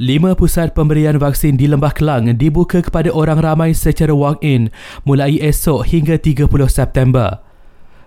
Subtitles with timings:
[0.00, 4.72] Lima pusat pemberian vaksin di Lembah Kelang dibuka kepada orang ramai secara walk-in
[5.04, 7.44] mulai esok hingga 30 September.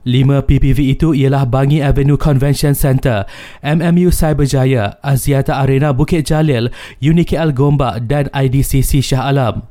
[0.01, 3.29] Lima PPV itu ialah Bangi Avenue Convention Centre,
[3.61, 6.73] MMU Cyberjaya, Aziata Arena Bukit Jalil,
[7.05, 9.69] UniKL Gombak dan IDCC Shah Alam.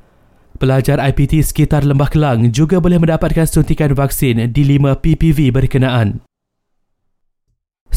[0.62, 6.22] Pelajar IPT sekitar Lembah Kelang juga boleh mendapatkan suntikan vaksin di lima PPV berkenaan.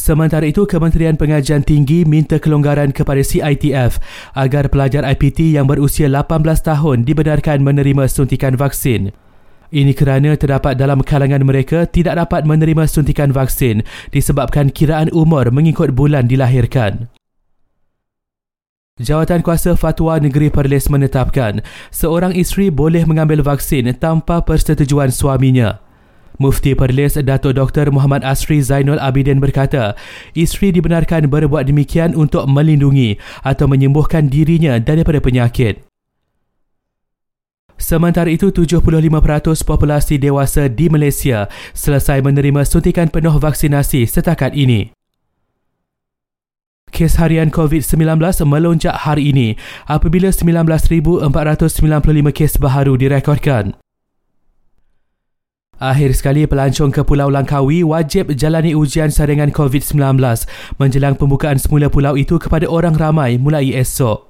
[0.08, 4.00] Sementara itu, Kementerian Pengajian Tinggi minta kelonggaran kepada CITF
[4.39, 9.12] agar pelajar IPT yang berusia 18 tahun dibenarkan menerima suntikan vaksin.
[9.68, 13.84] Ini kerana terdapat dalam kalangan mereka tidak dapat menerima suntikan vaksin
[14.15, 17.12] disebabkan kiraan umur mengikut bulan dilahirkan.
[19.04, 21.60] Jawatan Kuasa Fatwa Negeri Perlis menetapkan
[21.92, 25.86] seorang isteri boleh mengambil vaksin tanpa persetujuan suaminya.
[26.37, 27.89] Mufti Perlis Datuk Dr.
[27.89, 29.97] Muhammad Asri Zainul Abidin berkata,
[30.37, 35.81] isteri dibenarkan berbuat demikian untuk melindungi atau menyembuhkan dirinya daripada penyakit.
[37.78, 41.45] Sementara itu, 75% populasi dewasa di Malaysia
[41.78, 44.94] selesai menerima suntikan penuh vaksinasi setakat ini.
[46.90, 48.17] Kes harian COVID-19
[48.50, 49.53] melonjak hari ini
[49.86, 51.30] apabila 19,495
[52.34, 53.78] kes baharu direkodkan.
[55.78, 60.17] Akhir sekali pelancong ke Pulau Langkawi wajib jalani ujian saringan COVID-19
[60.81, 64.25] menjelang pembukaan semula pulau itu kepada orang ramai mulai esok.